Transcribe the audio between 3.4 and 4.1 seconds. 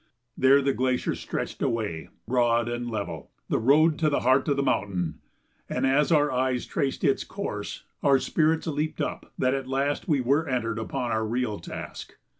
the road to